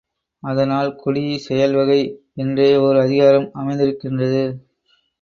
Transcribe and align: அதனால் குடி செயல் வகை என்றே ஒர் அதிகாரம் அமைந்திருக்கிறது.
அதனால் 0.43 0.89
குடி 0.95 1.23
செயல் 1.37 1.75
வகை 1.75 1.99
என்றே 2.35 2.69
ஒர் 2.79 2.99
அதிகாரம் 2.99 3.49
அமைந்திருக்கிறது. 3.55 4.43